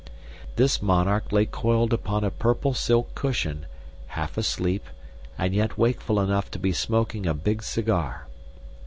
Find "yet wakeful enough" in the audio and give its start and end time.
5.53-6.49